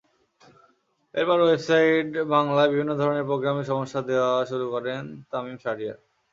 এরপর 1.15 1.37
ওয়েবসাইটে 1.41 2.21
বাংলায় 2.33 2.71
বিভিন্ন 2.71 2.91
ধরনের 3.01 3.27
প্রোগ্রামিং 3.29 3.63
সমস্যা 3.71 3.99
দেওয়া 4.09 4.31
শুরু 4.51 4.65
করেন 4.73 5.01
তামিম 5.31 5.57
শাহরিয়ার। 5.63 5.99